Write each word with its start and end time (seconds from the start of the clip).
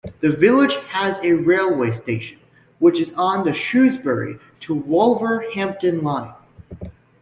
The 0.21 0.31
village 0.35 0.73
has 0.89 1.19
a 1.19 1.33
railway 1.33 1.91
station, 1.91 2.39
which 2.79 2.99
is 2.99 3.13
on 3.17 3.45
the 3.45 3.53
Shrewsbury 3.53 4.39
to 4.61 4.73
Wolverhampton 4.73 6.01
Line. 6.03 6.33